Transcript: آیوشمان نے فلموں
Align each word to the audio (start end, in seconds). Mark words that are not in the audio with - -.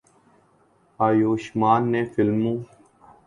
آیوشمان 0.99 1.91
نے 1.91 2.01
فلموں 2.05 2.57